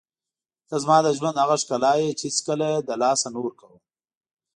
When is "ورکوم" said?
3.43-3.73